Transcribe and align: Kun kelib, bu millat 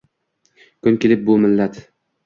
Kun 0.87 0.97
kelib, 1.05 1.25
bu 1.31 1.39
millat 1.47 1.83